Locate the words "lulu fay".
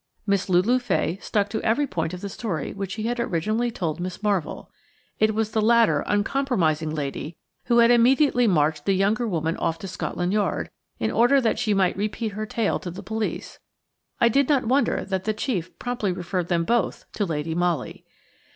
0.49-1.19